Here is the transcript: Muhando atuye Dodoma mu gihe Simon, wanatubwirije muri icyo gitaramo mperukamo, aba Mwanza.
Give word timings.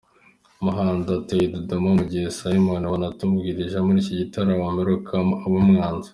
Muhando 0.63 1.09
atuye 1.19 1.45
Dodoma 1.53 1.89
mu 1.99 2.03
gihe 2.11 2.25
Simon, 2.37 2.83
wanatubwirije 2.93 3.77
muri 3.85 3.97
icyo 4.01 4.13
gitaramo 4.21 4.65
mperukamo, 4.75 5.33
aba 5.45 5.59
Mwanza. 5.69 6.09